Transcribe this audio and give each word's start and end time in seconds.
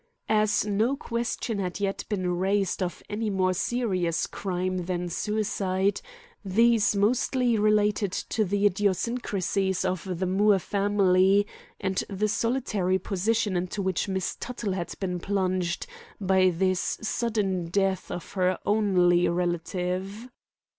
As 0.29 0.65
no 0.65 0.95
question 0.97 1.59
had 1.59 1.79
yet 1.79 2.05
been 2.09 2.25
raised 2.35 2.81
of 2.81 3.03
any 3.07 3.29
more 3.29 3.53
serious 3.53 4.25
crime 4.25 4.85
than 4.87 5.09
suicide, 5.09 6.01
these 6.43 6.95
mostly 6.95 7.55
related 7.59 8.11
to 8.11 8.43
the 8.43 8.65
idiosyncrasies 8.65 9.85
of 9.85 10.17
the 10.17 10.25
Moore 10.25 10.57
family 10.57 11.45
and 11.79 12.03
the 12.09 12.27
solitary 12.27 12.97
position 12.97 13.55
into 13.55 13.79
which 13.83 14.07
Miss 14.07 14.35
Tuttle 14.39 14.73
had 14.73 14.95
been 14.99 15.19
plunged 15.19 15.85
by 16.19 16.49
this 16.49 16.97
sudden 17.03 17.65
death 17.67 18.09
of 18.09 18.31
her 18.33 18.57
only 18.65 19.27
relative. 19.29 20.29